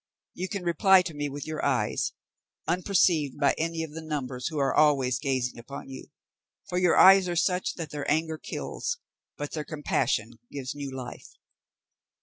[0.33, 2.13] You can reply to me with your eyes,
[2.67, 6.07] unperceived by any of the numbers who are always gazing upon you;
[6.67, 8.97] for your eyes are such that their anger kills,
[9.37, 11.27] but their compassion gives new life."